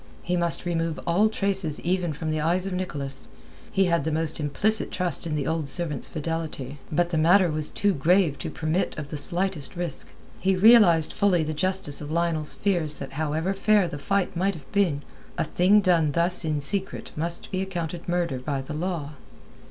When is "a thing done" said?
15.37-16.13